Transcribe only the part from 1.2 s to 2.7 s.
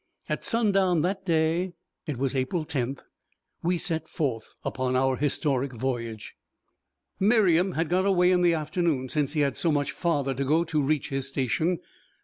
day it was April